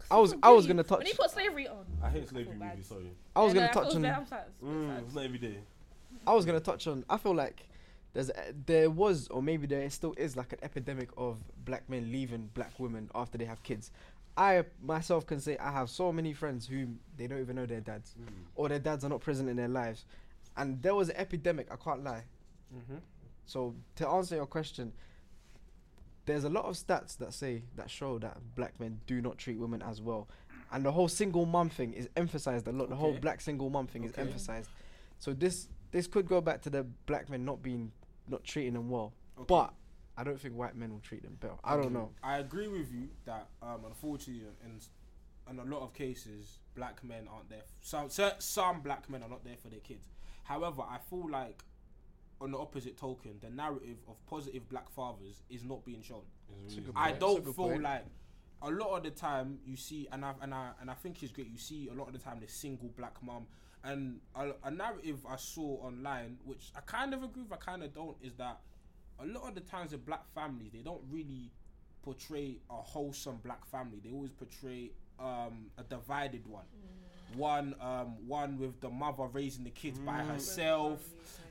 [0.08, 1.84] 'Cause I was- I was gonna touch- When you put slavery on.
[2.02, 2.70] I hate feel slavery bad.
[2.70, 2.87] movies.
[2.87, 4.02] Sorry, I was Yeah, gonna no, touch on.
[4.02, 5.58] bad, I'm mm, it's not every day.
[6.26, 7.04] I was gonna touch on.
[7.08, 7.68] I feel like
[8.12, 12.11] there's a- there was or maybe there still is like an epidemic of black men
[12.12, 13.90] leaving black women after they have kids.
[14.37, 17.80] I myself can say I have so many friends who they don't even know their
[17.80, 18.26] dads, Mm.
[18.56, 20.04] or their dads are not present in their lives,
[20.56, 21.70] and there was an epidemic.
[21.70, 22.25] I can't lie.
[22.75, 22.96] Mm-hmm.
[23.46, 24.92] So to answer your question,
[26.26, 29.59] there's a lot of stats that say that show that black men do not treat
[29.59, 30.28] women as well,
[30.73, 32.88] and the whole single mom thing is emphasized a lot.
[32.88, 34.71] The whole black single mom thing is emphasized.
[35.19, 37.93] So this this could go back to the black men not being
[38.28, 39.47] not treating them well, Okay.
[39.49, 39.73] but
[40.16, 41.54] I don't think white men will treat them better.
[41.64, 42.11] I don't know.
[42.23, 44.81] I agree with you that um, unfortunately, in
[45.50, 47.62] in a lot of cases, black men aren't there.
[47.81, 50.09] Some cer- some black men are not there for their kids.
[50.45, 51.62] However, I feel like
[52.41, 56.23] on the opposite token, the narrative of positive black fathers is not being shown.
[56.69, 57.21] Really I point.
[57.21, 57.83] don't That's a good feel point.
[57.83, 58.05] like
[58.62, 61.33] a lot of the time you see, and I and I and I think it's
[61.33, 61.49] great.
[61.49, 63.47] You see a lot of the time the single black mom,
[63.83, 67.83] and a, a narrative I saw online, which I kind of agree with, I kind
[67.83, 68.61] of don't, is that
[69.21, 71.53] a lot of the times in black families they don't really
[72.03, 74.00] portray a wholesome black family.
[74.03, 76.64] They always portray um, a divided one.
[77.37, 80.26] One, um, one with the mother raising the kids by Mm.
[80.29, 81.03] herself.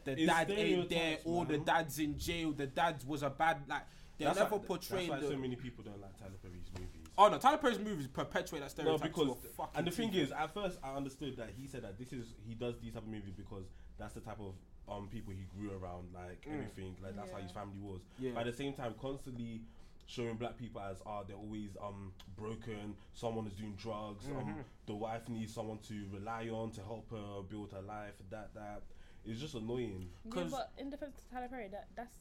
[0.05, 2.51] The It's dad ain't there, stereotypes, or the dad's in jail.
[2.51, 3.83] The dad was a bad like.
[4.17, 5.27] They That's never why, portray That's why the.
[5.29, 7.09] so many people don't like Tyler Perry's movies.
[7.17, 9.01] Oh no, Tyler Perry's movies perpetuate that stereotype.
[9.01, 9.35] No, stereotype.
[9.35, 10.19] because to a fucking and the thing T.
[10.21, 13.03] is, at first I understood that he said that this is he does these type
[13.03, 13.65] of movies because
[13.97, 14.53] that's the type of
[14.87, 16.53] um people he grew around, like Mm.
[16.53, 18.01] everything, like that's how his family was.
[18.19, 19.61] yeah, But at the same time, constantly
[20.05, 22.95] showing black people as are they're always um broken.
[23.13, 24.25] Someone is doing drugs.
[24.25, 24.37] Mhm.
[24.41, 28.13] Um, the wife needs someone to rely on to help her build her life.
[28.29, 28.83] That that
[29.25, 30.09] is just annoying.
[30.25, 32.19] Yeah, 'Cause- but in defense of Tyler Perry, that that's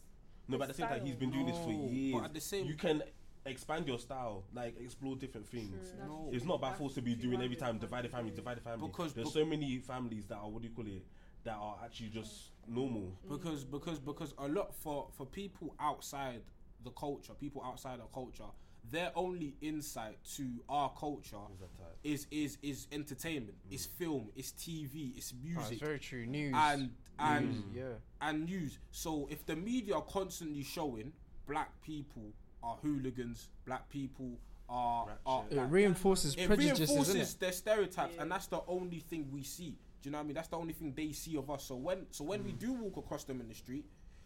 [0.49, 2.15] No, but at the same time, he's been doing this for No, years.
[2.21, 3.03] but at the same- you can
[3.47, 5.91] expand your style, like explore different things.
[5.91, 6.07] True.
[6.07, 6.31] No.
[6.33, 8.37] It's not by force to be doing every time divide the family, yeah.
[8.37, 8.87] divide the family.
[8.89, 11.05] Because- there's bec- so many families that are what do you call it
[11.45, 13.17] that are actually just normal.
[13.29, 16.43] because because because a lot for for people outside
[16.85, 18.45] the culture, people outside our culture,
[18.91, 24.51] their only insight to our culture Is that is is is entertainment, it's film, it's
[24.53, 26.27] TV, it's it's music, very true.
[26.27, 27.83] News and and News, yeah.
[28.29, 28.79] and news.
[28.91, 31.13] So if the media are constantly showing
[31.47, 37.37] black people are hooligans, black people are, are It like, reinforces it prejudices, reinforces isn't
[37.37, 37.41] it?
[37.41, 38.23] their stereotypes, Yeah.
[38.23, 39.77] and that's the only thing we see.
[40.01, 40.35] Do you know what I mean?
[40.35, 41.65] That's the only thing they see of us.
[41.65, 42.47] So when so when Mm.
[42.47, 43.85] we do walk across them in the street,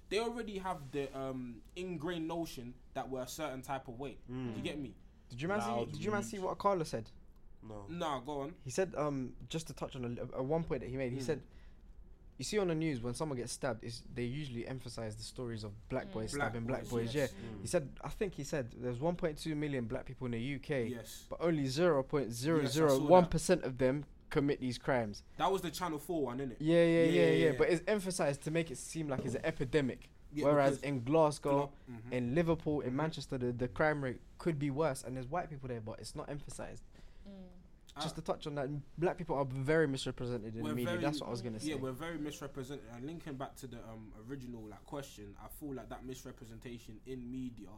[0.08, 4.16] they already have the um, ingrained notion that we're a certain type of way.
[4.30, 4.56] Mm.
[4.56, 4.94] You get me?
[5.30, 5.92] Did you man see?
[5.92, 7.10] Did you man see what Akala said?
[7.68, 7.84] No.
[7.88, 8.54] Nah, go on.
[8.64, 11.10] He said, um, just to touch on a, a one point that he made.
[11.12, 11.22] He Mm.
[11.22, 11.40] said,
[12.38, 15.64] "You see on the news when someone gets stabbed, is they usually emphasize the stories
[15.64, 16.12] of black Mm.
[16.12, 17.14] boys Black stabbing black boys, boys.
[17.14, 17.32] yes.
[17.32, 20.88] Yeah." He said, I think he said there's 1.2 million black people in the UK,
[20.90, 25.22] Yes, but only 0.001 percent of them commit these crimes.
[25.36, 26.56] that was the Channel Four one, innit?
[26.58, 27.30] Yeah, yeah, yeah, yeah.
[27.46, 27.52] yeah.
[27.58, 30.08] But it's emphasized to make it seem like it's an epidemic.
[30.32, 32.12] Yeah, Whereas in Glasgow, Mhm.
[32.12, 32.96] in Liverpool, in Mhm.
[32.96, 36.14] Manchester, the, the crime rate could be worse, and there's white people there, but it's
[36.14, 36.82] not emphasized.
[37.26, 37.32] Mm.
[38.02, 38.16] Just Ah.
[38.16, 40.90] to touch on that, black people are very misrepresented in the media.
[40.90, 41.68] very- That's what I was gonna say.
[41.70, 42.84] Yeah, we're very misrepresented.
[42.92, 47.30] And linking back to the um, original like question, I feel like that misrepresentation in
[47.30, 47.68] media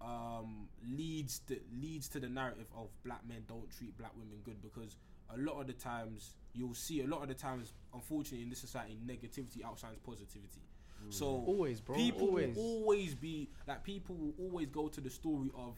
[0.00, 4.60] um, leads the, leads to the narrative of black men don't treat black women good
[4.60, 4.96] because
[5.34, 8.60] a lot of the times you'll see a lot of the times, unfortunately, in this
[8.60, 10.62] society, negativity outshines positivity.
[11.10, 11.94] So always, bro.
[11.94, 12.56] people always.
[12.56, 15.76] will always be like people will always go to the story of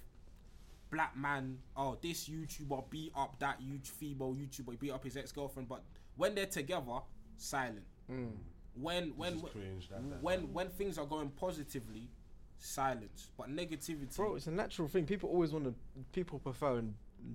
[0.91, 5.69] black man oh this youtuber beat up that huge female youtuber beat up his ex-girlfriend
[5.69, 5.83] but
[6.17, 7.01] when they're together
[7.37, 8.31] silent Mm.
[8.75, 12.09] when This when is cringe, that- that- when when things are going positively
[12.57, 15.05] silence but negativity Bro, it's a natural thing.
[15.05, 15.75] People always want to.
[16.13, 16.95] People prefer n-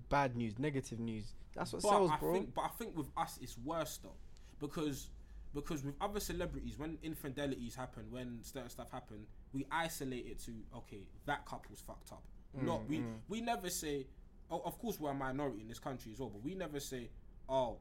[0.10, 1.34] bad news, negative news.
[1.56, 2.34] That's what but sells, I bro.
[2.34, 4.15] think but I think with us it's worse though
[4.60, 5.10] because
[5.54, 10.52] because with other celebrities when infidelities happen when certain stuff happen we isolate it to
[10.76, 12.24] okay that couple's fucked up
[12.60, 13.13] not we mm.
[13.30, 14.08] we never say
[14.50, 17.10] oh, of course we're a minority in this country as well but we never say
[17.50, 17.78] oh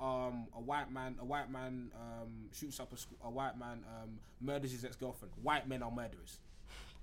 [0.00, 3.84] um, a white man, a white man um, shoots up a, sc- a white man
[4.02, 5.32] um, murders his ex-girlfriend.
[5.42, 6.38] White men are murderers.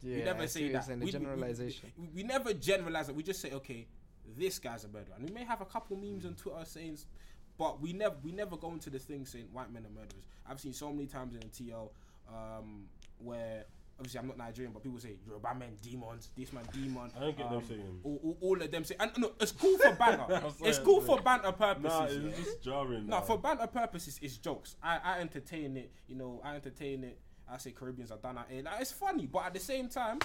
[0.01, 0.87] yeah, we never I say that.
[0.87, 1.91] We- The we- generalization.
[1.97, 3.15] We, we never generalize it.
[3.15, 3.87] We just say, okay,
[4.37, 6.97] this guy's a murderer, and we may have a couple memes on Twitter saying,
[7.57, 10.27] but we never we never go into this thing saying white men are murderers.
[10.49, 11.89] I've seen so many times in the TL
[12.29, 12.85] um,
[13.19, 13.65] where
[13.99, 17.11] obviously I'm not Nigerian, but people say you're a Yoruba men demons, this man demon.
[17.15, 17.99] I don't get them um, saying.
[18.03, 20.41] All, all, all of them say, and no, it's cool for banter.
[20.63, 21.83] It's cool for banter purposes.
[21.83, 22.29] Nah, yeah.
[22.29, 23.07] it's just jarring.
[23.07, 23.21] No, nah.
[23.21, 24.75] for banter purposes, it's jokes.
[24.83, 25.91] I, I entertain it.
[26.07, 27.19] You know, I entertain it.
[27.49, 28.65] I say Caribbeans are done at it.
[28.65, 30.19] Like, it's funny, but at the same time,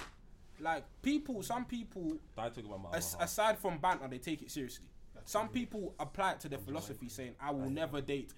[0.59, 4.41] like people, some people, I talk about my as, other aside from banter, they take
[4.41, 4.85] it seriously.
[5.25, 8.33] Some people apply it to their philosophy, saying, "I will never date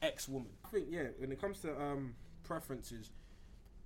[0.00, 2.14] X woman." I think, yeah, when it comes to um
[2.44, 3.10] preferences,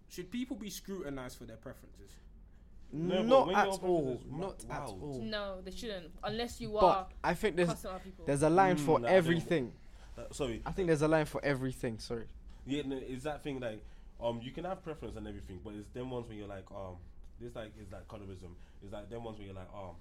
[0.08, 2.12] should people be scrutinized for their preferences?
[2.92, 4.18] No, not at all.
[4.20, 5.20] is wa- Not at all.
[5.22, 6.10] No, they shouldn't.
[6.24, 8.24] Unless you But are I think there's cussing other people.
[8.24, 9.72] there's a line Mm, for nah, I everything.
[10.16, 10.62] Uh, sorry.
[10.64, 11.98] I think there's a line for everything.
[11.98, 12.24] Sorry.
[12.66, 13.84] Yeah, no, it's that thing like
[14.20, 16.96] um you can have preference and everything, but it's them ones when you're like um
[17.40, 18.54] this like is like colorism.
[18.82, 19.96] It's like them ones where you're like um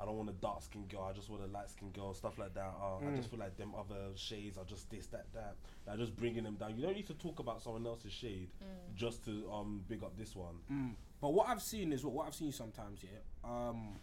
[0.00, 1.08] I don't want a dark skinned girl.
[1.10, 2.14] I just want a light skinned girl.
[2.14, 2.72] Stuff like that.
[2.80, 5.56] Uh, I just feel like them other shades are just this, that, that.
[5.88, 6.76] Like just bringing them down.
[6.76, 8.48] You don't need to talk about someone else's shade
[8.94, 10.54] just to um big up this one.
[10.72, 10.92] Mm.
[11.20, 13.18] But what I've seen is what what I've seen sometimes, yeah.
[13.44, 13.96] Um,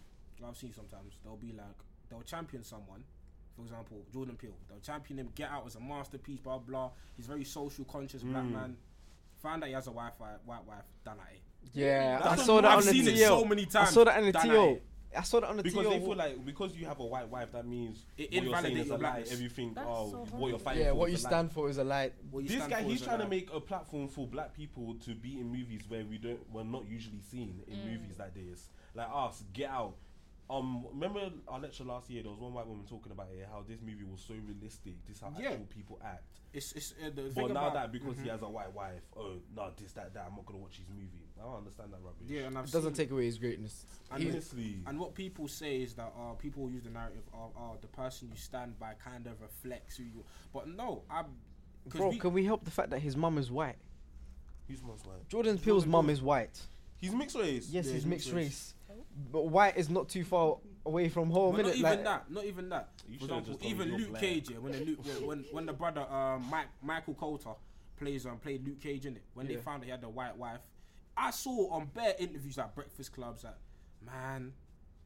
[0.45, 1.65] I've seen sometimes they'll be like
[2.09, 3.05] they'll champion someone.
[3.55, 4.57] For example, Jordan Peele.
[4.67, 5.29] They'll champion him.
[5.33, 6.39] Get Out as a masterpiece.
[6.41, 6.89] Blah blah.
[7.15, 8.51] He's very social conscious black Mm.
[8.51, 8.77] man.
[9.41, 10.83] Find out he has a wife, white wife.
[11.05, 11.41] Done at it.
[11.73, 13.27] Yeah, I saw that I've on the seen it TL.
[13.27, 13.89] so many I times.
[13.89, 14.71] saw that on the Done at TL.
[14.75, 14.83] it.
[15.17, 15.89] I saw that on the Because TL.
[15.91, 18.77] they feel like because you have a white wife, that means It what you're saying
[18.77, 18.99] invalidates is a your lie.
[19.11, 19.31] blackness.
[19.31, 20.85] Everything, That's oh, so what you're fighting for.
[20.85, 21.29] yeah, for what is you a lie.
[21.29, 22.11] stand for is a lie.
[22.31, 23.29] What you This stand guy, for he's is trying to lie.
[23.29, 26.85] make a platform for black people to be in movies where we don't, we're not
[26.85, 27.85] usually seen in mm.
[27.93, 28.67] movies like this.
[28.93, 29.95] Like us, Get Out.
[30.47, 32.21] Um, remember our lecture last year?
[32.21, 34.93] There was one white woman talking about it, how this movie was so realistic.
[35.07, 35.49] This how Yeah.
[35.49, 36.23] actual people act.
[36.53, 38.23] It's it's uh, the But thing now about, that because Mhm.
[38.23, 40.87] he has a white wife, oh no, this that that, I'm not gonna watch his
[40.87, 41.25] movie.
[41.39, 42.27] I don't understand that rubbish.
[42.29, 43.85] yeah, and I've It doesn't take away his greatness.
[44.11, 44.77] and, honestly.
[44.85, 48.29] and what people say is that uh, people use the narrative of oh, the person
[48.29, 50.23] you stand by kind of reflects who you.
[50.53, 51.25] But no, I'm.
[51.89, 53.77] 'cause Bro, we- can we help the fact that his mum is white?
[54.67, 55.27] He's most white.
[55.27, 56.61] Jordan Peele's mum is white.
[56.97, 57.67] He's mixed race.
[57.69, 58.74] Yes, Yeah, he's he's mixed mixed race.
[59.31, 61.77] But white is not too far away from home, But not innit?
[61.77, 62.31] even Like, that.
[62.31, 62.89] Not even that.
[63.07, 64.21] You For should've example, just told even me you're Luke black.
[64.21, 67.51] Cage, yeah, when the Luke, when, when when the brother um, Mike Michael Colter
[67.97, 69.61] plays um played Luke Cage in it, when they Yeah.
[69.61, 70.59] found that he had a white wife,
[71.17, 73.57] I saw on bare interviews at Breakfast Clubs that
[74.05, 74.53] man.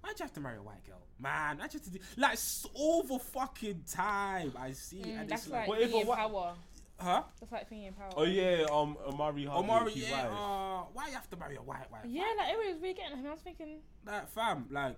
[0.01, 1.01] Why'd you have to marry a white girl?
[1.19, 5.29] Man, I just have like s- all the fucking time I see it Mm, and
[5.29, 6.53] that's it's like like, But if thinking a whi- power.
[7.01, 7.23] Huh?
[7.39, 8.09] That's like thinking power.
[8.17, 9.69] Oh yeah, um, Omari Hardwick.
[9.71, 12.01] Omari, yeah, uh, why you have to marry a white wife?
[12.05, 13.25] Yeah, like everybody was really getting him.
[13.27, 14.97] I was thinking, Like fam, like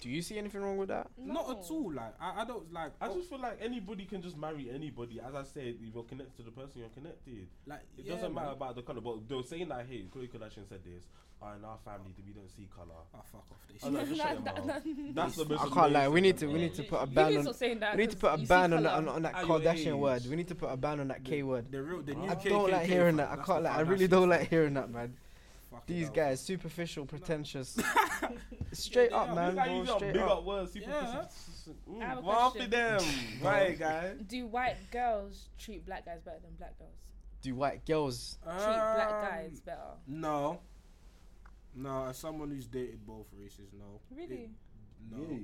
[0.00, 1.08] do you see anything wrong with that?
[1.18, 1.92] not at all.
[1.92, 2.92] Like I, I don't like.
[3.00, 5.20] I oh, just feel like anybody can just marry anybody.
[5.20, 7.46] As I said, if you're connected to the person, you're connected.
[7.66, 8.56] like It yeah, doesn't matter man.
[8.56, 9.00] about the color.
[9.00, 11.04] But they were saying that hey, Khloe Kardashian said this.
[11.40, 12.88] Uh, in our family, we don't see color.
[13.14, 13.84] Oh fuck off this.
[13.84, 16.08] Like, just shut your That- that- That's the most I can't lie.
[16.08, 17.44] We need to we need to put a ban on.
[17.44, 17.96] that.
[17.96, 20.26] We need to 'cause put a ban on that on, on that Kardashian word.
[20.28, 21.70] We need to put a ban on that K word.
[21.70, 23.30] The real, the new I don't like hearing that.
[23.30, 23.76] I can't the like.
[23.76, 25.14] I really don't like hearing that, man.
[25.80, 26.14] Fucking These hell.
[26.14, 27.78] guys superficial, pretentious.
[28.72, 29.54] Straight they up, man.
[29.54, 30.30] Bro, used straight big up.
[30.30, 30.72] up words.
[30.72, 31.24] Super Yeah.
[31.90, 32.70] mm, I have a well, after question.
[32.70, 33.00] them,
[33.42, 34.14] right, guy.
[34.26, 36.90] Do white girls treat black guys better than black girls?
[37.42, 38.38] Do white girls?
[38.42, 39.78] Treat black Um, guys better?
[40.06, 40.60] No.
[41.74, 44.00] No, as someone who's dated both races, no.
[44.14, 44.34] Really?
[44.44, 44.50] It-
[45.10, 45.38] no.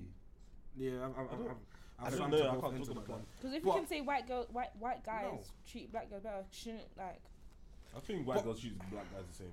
[0.76, 1.56] Yeah, I've, I've, I don't- I've,
[2.00, 3.24] I I've don't swam know, I can't ends talk the about pond.
[3.40, 5.40] Because if But- you can say white girl, white white guys No.
[5.70, 7.20] treat black girls better, shouldn't like?
[7.96, 9.52] I think white But- girls choose black guys the same.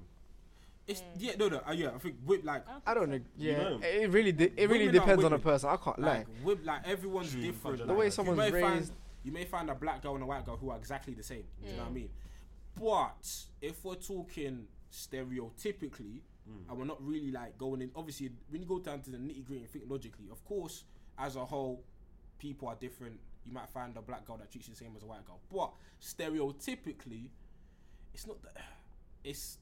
[0.88, 1.92] It's yeah, no, no, uh, yeah.
[1.96, 3.14] I think with like, I don't know.
[3.16, 3.80] think You Yeah, know.
[3.84, 5.42] it really de- it really Women are depends on a women.
[5.42, 5.70] person.
[5.70, 6.18] I can't lie.
[6.18, 7.78] like with like everyone's True, different.
[7.80, 7.94] The that.
[7.98, 8.88] way someone's you may raised.
[8.90, 11.24] Find, you may find a black girl and a white girl who are exactly the
[11.24, 11.44] same.
[11.64, 11.94] Do you know what I Mm.
[11.94, 12.10] mean?
[12.80, 16.70] But if we're talking stereotypically, Mm.
[16.70, 17.92] and we're not really like going in.
[17.96, 20.86] Obviously, when you go down to the nitty gritty and think logically, of course,
[21.20, 21.84] as a whole,
[22.40, 23.20] people are different.
[23.46, 25.40] You might find a black girl that treats you the same as a white girl,
[25.54, 27.30] but stereotypically,
[28.14, 28.58] it's not that.
[29.24, 29.60] It's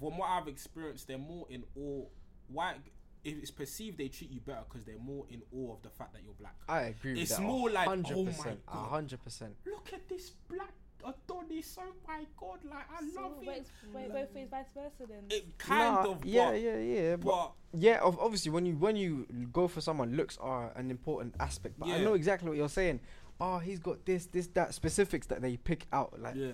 [0.00, 2.04] from what I've experienced, they're more in awe.
[2.48, 2.76] White,
[3.24, 6.12] if it's perceived, they treat you better because they're more in awe of the fact
[6.14, 6.54] that you're black.
[6.68, 7.42] I agree with It's that.
[7.42, 8.88] more like, oh my 100%, a God.
[8.88, 9.54] hundred percent.
[9.66, 10.72] Look at this black
[11.04, 11.78] Adonis!
[11.80, 12.58] Oh my god!
[12.64, 13.66] Like I So love wait, it.
[13.94, 15.22] wait, both ways, vice versa then.
[15.30, 17.16] It kind Nah, of, yeah, but, yeah, yeah.
[17.16, 20.90] But but yeah, of, obviously when you when you go for someone, looks are an
[20.90, 21.78] important aspect.
[21.78, 23.00] But I know exactly what you're saying.
[23.40, 26.20] Oh, he's got this, this, that specifics that they pick out.
[26.20, 26.50] Like yeah,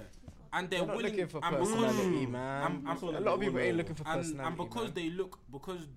[0.54, 2.62] and they're they're willing looking for and personality, man.
[2.62, 4.48] I'm- I'm- a lot of people ain't looking for personality.
[4.48, 4.94] and because man.
[4.94, 5.88] they look because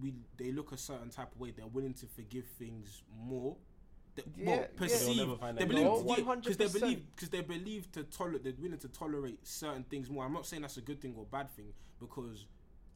[0.00, 3.56] we they look a certain type of way, they're willing to forgive things more.
[4.14, 4.66] They, Yeah, well, yeah.
[4.76, 8.78] perceive find oh, they believe because they believe because they believe to tolerate they're willing
[8.78, 10.24] to tolerate certain things more.
[10.24, 12.46] I'm not saying that's a good thing or bad thing because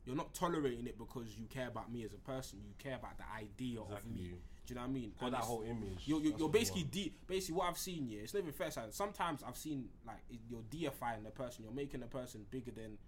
[0.07, 2.61] you're not tolerating it because you care about me as a person.
[2.65, 4.35] You care about the idea of me.
[4.67, 5.13] Do you know what I mean?
[5.21, 6.03] Got that whole image.
[6.07, 8.09] You're, you're, you're basically de- basically what I've seen.
[8.09, 8.71] Yeah, it's not even fair.
[8.71, 8.93] Side.
[8.93, 10.17] Sometimes I've seen like
[10.49, 11.65] you're deifying the person.
[11.65, 12.99] You're making the person bigger than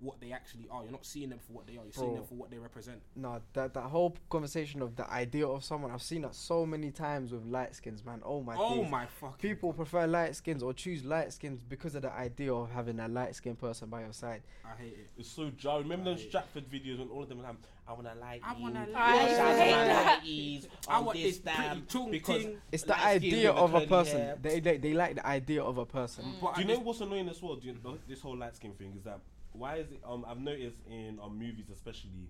[0.00, 0.82] what they actually are.
[0.82, 1.84] You're not seeing them for what they are.
[1.84, 3.00] You're seeing them for what they represent.
[3.14, 6.90] No, that that whole conversation of the idea of someone, I've seen that so many
[6.90, 8.20] times with light skins, man.
[8.24, 8.90] Oh my oh days.
[8.90, 9.38] my fucking.
[9.38, 13.08] People prefer light skins or choose light skins because of the idea of having a
[13.08, 14.42] light skinned person by your side.
[14.64, 15.08] I hate it.
[15.18, 15.84] It's so jarring.
[15.84, 16.28] Remember those Right.
[16.28, 17.56] Stratford videos when all of them have,
[17.88, 20.68] I wanna like I wanna you, like I shout hate out that.
[20.88, 21.80] I want this this damn
[22.10, 22.58] because ting.
[22.72, 24.18] It's the idea of a person.
[24.18, 24.38] hair.
[24.42, 26.24] They, they they like the idea of a person.
[26.24, 26.40] Mm.
[26.42, 27.56] But Do you know what's annoying as well?
[27.56, 29.20] Do you know, this whole light skin thing is that
[29.58, 30.00] why is it?
[30.06, 32.28] Um, I've noticed in um movies especially,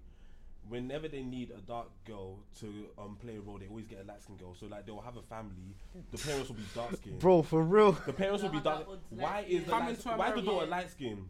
[0.68, 4.04] whenever they need a dark girl to um play a role, they always get a
[4.04, 4.54] light skinned girl.
[4.54, 5.74] So like they'll have a family,
[6.10, 7.18] the parents will be dark skinned.
[7.20, 7.92] Bro, for real.
[7.92, 8.86] The parents will be dark.
[9.10, 11.28] Why is the light, why is the daughter light skin?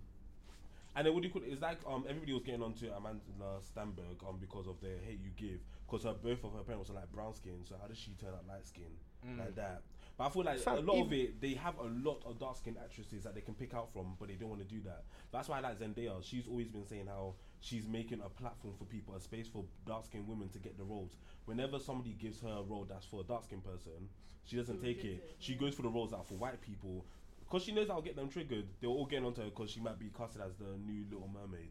[0.94, 1.48] And then what do you call it?
[1.52, 5.30] It's like um everybody was getting onto Amandla Stenberg um because of the hate you
[5.36, 7.60] give because her both of her parents are like brown skin.
[7.68, 8.90] So how does she turn out light skin
[9.38, 9.82] like that?
[10.16, 12.56] But I feel like Fam, a lot of it, they have a lot of dark
[12.56, 15.04] skinned actresses that they can pick out from, but they don't want to do that.
[15.30, 16.22] That's why I like Zendaya.
[16.22, 20.06] She's always been saying how she's making a platform for people, a space for dark
[20.06, 21.16] skinned women to get the roles.
[21.44, 24.08] Whenever somebody gives her a role that's for a dark skinned person,
[24.44, 25.06] she doesn't take it.
[25.06, 27.04] it, She goes for the roles that are for white people.
[27.40, 29.98] Because she knows I'll get them triggered, they're all getting onto her because she might
[29.98, 31.70] be casted as the new Little Mermaid.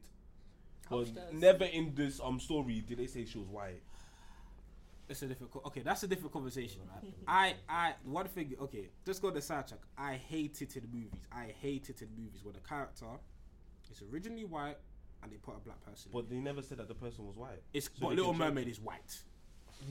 [0.90, 3.82] But never in this um story did they say she was white.
[5.08, 5.66] It's a difficult.
[5.68, 7.14] Okay, that's a different conversation, right?
[7.28, 8.56] I, I, one thing.
[8.60, 9.82] Okay, just go to the sidetrack.
[9.98, 11.22] I hate it in movies.
[11.32, 13.06] I hate it in movies where the character
[13.92, 14.78] is originally white
[15.22, 16.12] and they put a black person.
[16.14, 17.62] But they never said that the person was white.
[17.74, 19.20] It's So but Little Mermaid is white.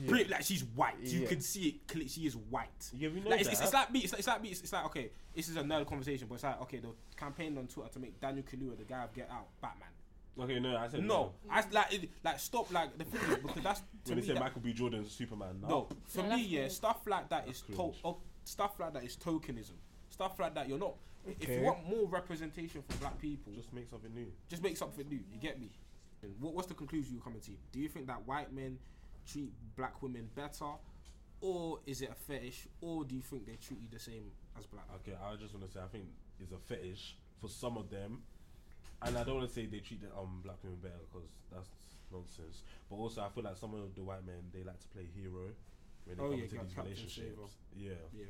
[0.01, 0.09] Yeah.
[0.09, 0.95] Pretty like she's white.
[0.99, 1.27] You Yeah.
[1.27, 2.09] can see it.
[2.09, 2.89] She is white.
[2.93, 3.53] Yeah, we know Like, it's, that.
[3.53, 3.99] it's, it's like me.
[3.99, 4.49] It's like, it's like me.
[4.49, 5.11] It's, it's like okay.
[5.33, 6.79] This is another conversation, but it's like okay.
[6.79, 9.87] The campaign on Twitter to make Daniel Kaluuya the guy of Get Out Batman.
[10.39, 13.63] Okay, no, I said No, I like it, like stop like the thing is because
[13.63, 14.73] that's to When they me said that- Michael B.
[14.73, 15.67] Jordan's Superman, no.
[15.67, 16.71] No, for No, me, that's yeah, cringe.
[16.73, 17.95] stuff like that is That's to- cringe.
[18.03, 19.73] oh, stuff like that is tokenism.
[20.09, 20.95] Stuff like that, you're not.
[21.27, 21.57] If Okay.
[21.59, 24.31] you want more representation for black people, just Just make something new.
[24.47, 25.23] just make something new.
[25.31, 25.71] You get me?
[26.21, 27.51] And what, what's the conclusion you're coming to?
[27.71, 28.77] Do you think that white men
[29.25, 30.71] treat black women better,
[31.41, 34.65] or is it a fetish, or do you think they treat you the same as
[34.67, 34.85] black?
[34.97, 36.05] Okay, I just want to say I think
[36.39, 38.21] it's a fetish for some of them,
[39.03, 41.69] and I don't want to say they treat the um black women better because that's
[42.11, 42.63] nonsense.
[42.89, 45.49] But also, I feel like some of the white men they like to play hero
[46.05, 47.51] when they Oh, come yeah, into these Captain relationships.
[47.77, 47.91] Yeah.
[48.17, 48.25] Yeah.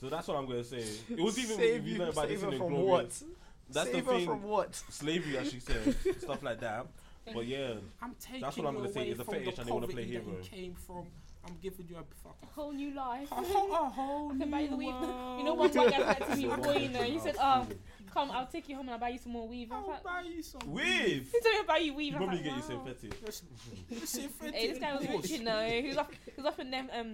[0.00, 0.84] So that's what I'm gonna say.
[1.10, 2.86] It was even save if you you, learn about save this in her from Inglourious-
[2.86, 3.22] what?
[3.70, 4.26] That's save the her thing.
[4.26, 4.74] from what?
[4.90, 6.86] Slavery, as she said, stuff like that.
[7.34, 9.68] But yeah, I'm taking That's what I'm gonna say, away it's a fetish the and
[9.68, 10.42] they wanna play poverty that hero.
[10.44, 11.06] came from.
[11.46, 13.30] I'm giving you a fucking whole new life.
[13.30, 14.94] a whole, a whole I buy you the new weave.
[14.94, 15.38] world.
[15.38, 17.66] You know, one white guy said to me So before, you know, he said, out
[17.70, 17.74] "Oh,
[18.12, 19.92] come, I'll take you home and I'll buy you some more weave." I was I'll
[19.94, 22.12] like, buy you some With he told me about you weave.
[22.12, 22.84] you I probably like, get you wow.
[22.84, 23.12] synthetic.
[24.06, 25.16] Synthetic Hey, this guy was bush.
[25.22, 25.64] rich, you know.
[25.66, 27.12] He was up, he was up in them um,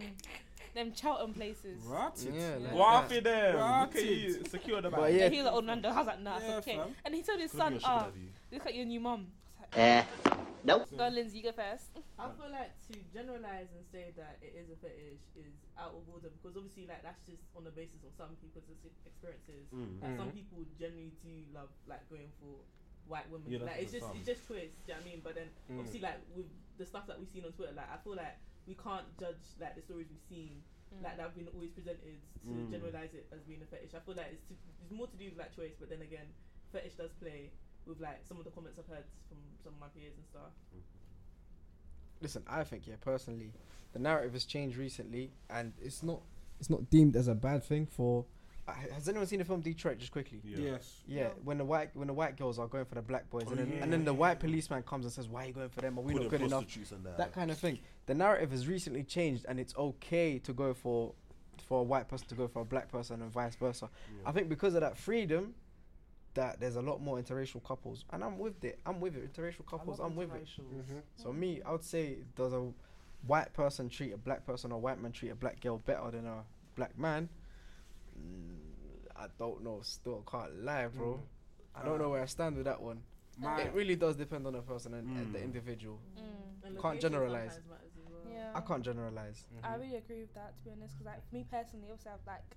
[0.74, 1.82] them Cheltenham places.
[1.84, 2.34] Rotted.
[2.34, 3.54] Yeah, like What for them?
[3.56, 4.06] Look at Rotted.
[4.08, 5.14] you, secure the bag.
[5.14, 5.90] yeah, Yeah, he was an old man though.
[5.90, 6.76] I was like, nah, Yeah, it's okay.
[6.78, 6.88] fam.
[7.04, 8.28] And he told his son, be "Ah, daddy.
[8.52, 9.26] look at your new mum."
[9.76, 10.02] Eh,
[10.64, 10.88] nope.
[10.96, 11.90] Go, Lindsay, you go first.
[12.18, 16.06] I feel like to generalize and say that it is a fetish is out of
[16.12, 18.66] order because obviously like that's just on the basis of some people's
[19.06, 19.66] experiences.
[19.74, 20.00] Mm.
[20.02, 20.38] Like some Mhm.
[20.38, 22.62] people generally do love like going for
[23.10, 23.50] white women.
[23.50, 24.16] Yeah, like it's just some.
[24.16, 24.70] it's just choice.
[24.86, 25.20] Do you know what I mean?
[25.24, 25.78] But then Mm.
[25.82, 26.46] obviously like with
[26.78, 29.74] the stuff that we've seen on Twitter, like I feel like we can't judge like
[29.74, 30.62] the stories we've seen
[31.02, 32.70] like that have been always presented to Mm.
[32.70, 33.94] generalize it as being a fetish.
[33.94, 36.28] I feel like it's, to, it's more to do with like choice, but then again,
[36.70, 37.50] fetish does play
[37.86, 40.52] with like some of the comments I've heard from some of my peers and stuff.
[42.20, 43.52] Listen, I think yeah, personally,
[43.92, 46.20] the narrative has changed recently, and it's not
[46.60, 48.24] it's not deemed as a bad thing for.
[48.68, 49.98] Uh, has anyone seen the film Detroit?
[49.98, 50.40] Just quickly.
[50.44, 50.56] Yeah.
[50.72, 51.02] Yes.
[51.08, 51.30] Yeah, No.
[51.42, 53.58] when the white when the white girls are going for the black boys, Oh, and
[53.58, 54.46] then yeah, and then yeah, the white yeah.
[54.46, 55.98] policeman comes and says, "Why are you going for them?
[55.98, 56.66] Are we Calling not good enough?"
[57.02, 57.18] that.
[57.18, 57.80] That kind of thing.
[58.06, 61.12] The narrative has recently changed, and it's okay to go for
[61.66, 63.90] for a white person to go for a black person, and vice versa.
[64.16, 64.28] Yeah.
[64.28, 65.54] I think because of that freedom,
[66.34, 68.78] that there's a lot more interracial couples, and I'm with it.
[68.86, 69.32] I'm with it.
[69.32, 70.48] Interracial couples, I'm with it.
[71.16, 72.70] So me, I would say, does a
[73.26, 76.10] white person treat a black person or a white man treat a black girl better
[76.10, 76.42] than a
[76.74, 77.28] black man?
[78.18, 78.56] Mm,
[79.16, 79.80] I don't know.
[79.82, 81.20] Still can't lie, bro.
[81.74, 83.02] I don't know where I stand with that one.
[83.38, 85.44] My, It really does depend on the person and, and the Mm.
[85.44, 85.98] individual.
[86.18, 86.66] Mm.
[86.66, 87.54] And Can't generalize.
[87.54, 88.32] sometimes matters as well.
[88.32, 88.52] Yeah.
[88.54, 89.46] I can't generalize.
[89.64, 92.56] I really agree with that to be honest, because like me personally, also I've like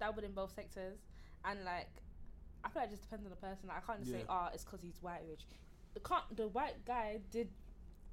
[0.00, 0.98] dabbled in both sectors,
[1.44, 1.90] and like
[2.64, 3.68] I feel like it just depends on the person.
[3.68, 4.24] Like I can't just say, Yeah.
[4.28, 5.46] "Ah, it's because he's white rich."
[5.94, 7.48] The can't the white guy did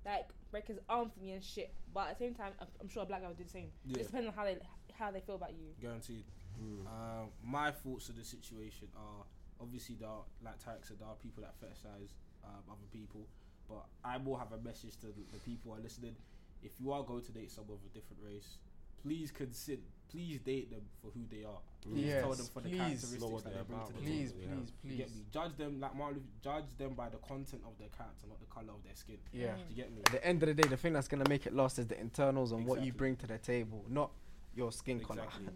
[0.05, 2.89] like break his arm for me and shit, but at the same time, I'm, I'm
[2.89, 3.71] sure a black guy would do the same.
[3.85, 3.99] Yeah.
[4.01, 4.57] It depends on how they
[4.93, 5.73] how they feel about you.
[5.81, 6.25] Guaranteed.
[6.61, 6.85] Mm.
[6.85, 9.25] Uh, my thoughts of the situation are
[9.59, 12.11] obviously there are, like Tarek said, there are people that fetishize
[12.45, 13.25] um, other people,
[13.67, 16.15] but I will have a message to the, the people who are listening.
[16.61, 18.57] If you are going to date someone of a different race,
[19.03, 21.59] please consider, please date them for who they are.
[21.81, 23.11] Please Yes, tell them for the characteristics
[23.43, 24.43] that they're bring to the Please, table.
[24.43, 24.55] Yeah.
[24.55, 24.97] please, You please.
[24.97, 25.21] get me?
[25.33, 26.15] Judge them like Martin.
[26.19, 26.29] Luther-
[26.61, 29.17] Judge them by the content of their character, not the color of their skin.
[29.33, 29.55] Yeah.
[29.55, 29.99] Do you get me?
[30.05, 31.99] At the end of the day, the thing that's gonna make it last is the
[31.99, 34.11] internals and what you bring to the table, not
[34.55, 35.23] your skin color.
[35.23, 35.47] Exactly.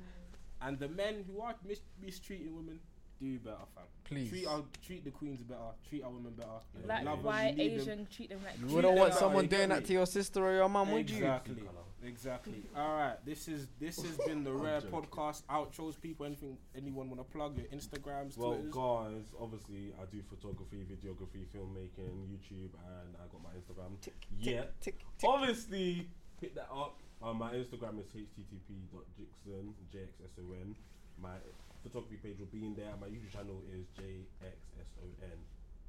[0.61, 2.79] And the men who are mis- mistreating women,
[3.19, 3.83] Do better, fam.
[4.03, 4.29] Please.
[4.29, 5.59] Treat our treat the queens better.
[5.89, 6.49] Treat our women better.
[6.85, 7.79] Like Love 'em, white, you need them.
[7.81, 10.45] Asian, treat them like You treat wouldn't want like- someone doing that to your sister
[10.45, 11.17] or your mum, would you?
[11.17, 11.63] Exactly.
[12.03, 12.63] Exactly.
[12.75, 13.17] All right.
[13.25, 15.01] This is this has been the rare joking.
[15.01, 15.99] podcast outros.
[15.99, 17.57] People, anything anyone want to plug?
[17.57, 18.71] Your Instagrams, Well, Twitters.
[18.73, 23.97] guys, obviously I do photography, videography, filmmaking, YouTube, and I got my Instagram.
[24.39, 25.27] yeah, Tick, tick.
[25.27, 26.07] obviously
[26.39, 26.99] hit that up.
[27.21, 30.75] Uh, my Instagram is http.jixon, jxson.
[31.19, 31.35] My
[31.83, 32.91] photography page will be in there.
[32.99, 35.37] My YouTube channel is jxson.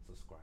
[0.06, 0.40] Subscribe.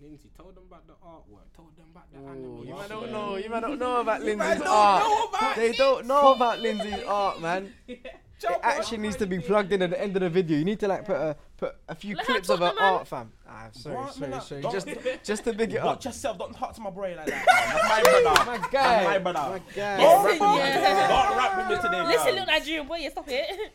[0.00, 1.50] Lindsay, told them about the artwork.
[1.56, 2.66] Told them about the Ooh, anime.
[2.66, 2.78] you Wow.
[2.78, 3.36] might don't know.
[3.36, 5.56] You might don't know about You Lindsay's art.
[5.56, 7.72] they don't know about Lindsay's art, man.
[8.40, 10.56] Jump It actually needs to be plugged in at the end of the video.
[10.58, 12.80] You need to like put a put a few Let her clips of talk, her
[12.80, 12.94] man.
[12.94, 13.32] art, fam.
[13.48, 14.14] Ah, sorry, What?
[14.14, 14.62] sorry, No, sorry.
[14.62, 14.88] don't- Just
[15.24, 15.86] just to big it up.
[15.86, 16.38] Watch yourself.
[16.38, 17.44] Don't talk to my boy like that.
[17.44, 17.44] man.
[17.46, 18.44] That's my brother.
[18.60, 19.50] My guy, my brother.
[19.50, 19.96] my guy.
[19.96, 20.74] Don't Listen, rap with me yeah.
[20.76, 21.08] today.
[21.08, 22.02] Don't rap with me today.
[22.06, 22.34] Listen, fam.
[22.34, 23.72] little Nigerian boy, yeah, stop it.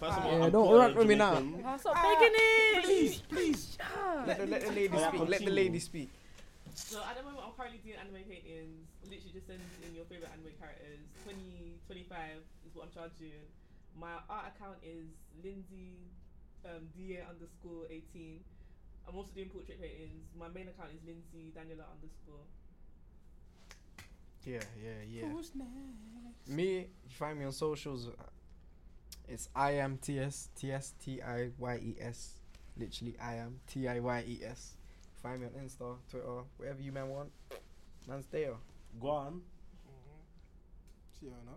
[0.00, 1.34] First of all, Yeah, I'm don't Puerto rap with me now.
[1.36, 1.64] Jamaican.
[1.66, 2.84] Oh, stop begging it.
[2.84, 3.78] Please, please.
[4.26, 5.20] Let the, let the lady Yeah, speak.
[5.20, 5.52] Let the continue.
[5.54, 6.08] lady speak.
[6.74, 8.88] So at the moment, I'm currently doing anime paintings.
[9.04, 11.04] Literally just send in your favorite anime characters.
[11.24, 13.44] 20, 25 is what I'm charging.
[14.00, 15.04] My art account is
[15.44, 16.00] Lindsay
[16.64, 18.40] um, DA underscore 18.
[19.08, 20.32] I'm also doing portrait paintings.
[20.32, 22.48] My main account is Lindsay Daniela underscore.
[24.48, 25.28] Yeah, yeah, yeah.
[25.28, 26.48] Who's next?
[26.48, 28.08] Me, you find me on socials.
[29.30, 32.40] It's I am T S T S T I Y E S.
[32.76, 34.74] Literally, I am T I Y E S.
[35.22, 37.30] Find me on Insta, Twitter, wherever you man want.
[38.08, 38.54] Man's there.
[39.00, 39.42] Go on.
[39.86, 41.20] Mm-hmm.
[41.20, 41.56] Fiona.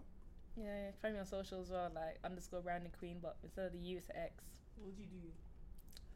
[0.55, 3.71] Yeah, yeah, find me on social as well, like underscore Brandon Queen, but instead of
[3.71, 4.43] the U, it's an X.
[4.75, 5.29] What do you do?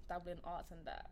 [0.07, 1.07] Dabbling arts and that.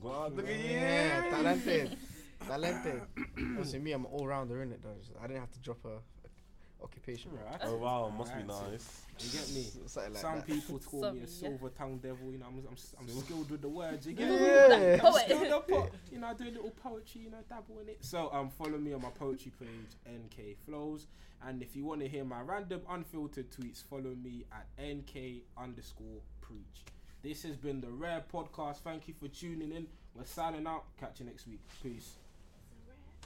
[0.00, 0.36] Go on.
[0.36, 0.70] Look at you.
[0.70, 1.96] Yeah, talented.
[2.46, 3.02] talented.
[3.36, 4.94] Obviously, me, I'm an all rounder in it though.
[5.02, 6.17] so I didn't have to drop a, a
[6.82, 7.30] occupation.
[7.32, 7.60] Right.
[7.64, 9.02] Oh wow, must be nice.
[9.18, 9.66] You get me?
[9.86, 10.46] Something like Some that.
[10.46, 11.26] people call me a yeah.
[11.26, 12.30] silver tongue devil.
[12.30, 14.06] You know, I'm, I'm, I'm skilled with the words.
[14.06, 14.36] You get me?
[14.36, 14.92] Yeah.
[14.94, 15.22] I'm Poet.
[15.24, 17.22] skilled up, po- You know, I do a little poetry.
[17.22, 17.98] You know, dabble in it.
[18.00, 21.06] So um, follow me on my poetry page, NK Flows.
[21.46, 26.20] And if you want to hear my random unfiltered tweets, follow me at NK underscore
[26.40, 26.84] preach.
[27.22, 28.78] This has been the Rare Podcast.
[28.78, 29.86] Thank you for tuning in.
[30.14, 30.84] We're signing out.
[30.98, 31.60] Catch you next week.
[31.82, 32.12] Peace.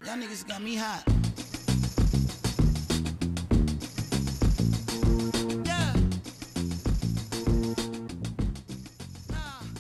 [0.05, 1.05] Y'all niggas got me hot.